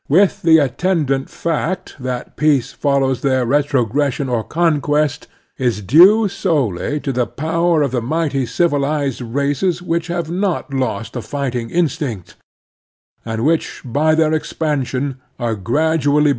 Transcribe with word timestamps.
with 0.09 0.41
the 0.41 0.57
attend 0.57 1.11
ant 1.11 1.29
fact 1.29 1.95
that 1.99 2.35
peace 2.35 2.75
fcZcws 2.75 3.21
their 3.21 3.45
leiiugies 3.45 4.15
sin 4.15 4.27
n 4.27 4.33
or 4.35 4.43
cocc:iest, 4.43 5.27
is 5.59 5.83
due 5.83 6.25
sclely 6.25 6.99
to 7.03 7.11
the 7.11 7.27
power 7.27 7.83
of 7.83 7.91
the 7.91 8.01
migjity 8.01 8.45
dvilizcd 8.67 9.35
races 9.35 9.79
which 9.79 10.07
have 10.07 10.27
not 10.27 10.73
lost 10.73 11.13
the 11.13 11.21
fitting 11.21 11.69
instinct, 11.69 12.35
and 13.23 13.45
which 13.45 13.83
bv 13.85 14.17
their 14.17 14.33
expansion 14.33 15.21
are 15.37 15.53
grad 15.53 16.01
zsiT. 16.01 16.29